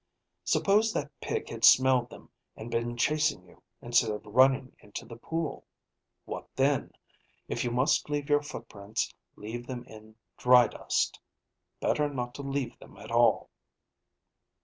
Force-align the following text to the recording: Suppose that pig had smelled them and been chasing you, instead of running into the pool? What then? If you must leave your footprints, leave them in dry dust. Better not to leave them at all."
Suppose 0.45 0.91
that 0.93 1.11
pig 1.21 1.49
had 1.49 1.63
smelled 1.63 2.09
them 2.09 2.31
and 2.55 2.71
been 2.71 2.97
chasing 2.97 3.43
you, 3.45 3.61
instead 3.83 4.09
of 4.09 4.25
running 4.25 4.75
into 4.79 5.05
the 5.05 5.15
pool? 5.15 5.67
What 6.25 6.47
then? 6.55 6.93
If 7.47 7.63
you 7.63 7.69
must 7.69 8.09
leave 8.09 8.27
your 8.27 8.41
footprints, 8.41 9.13
leave 9.35 9.67
them 9.67 9.83
in 9.83 10.15
dry 10.37 10.69
dust. 10.69 11.19
Better 11.79 12.09
not 12.11 12.33
to 12.33 12.41
leave 12.41 12.79
them 12.79 12.97
at 12.97 13.11
all." 13.11 13.51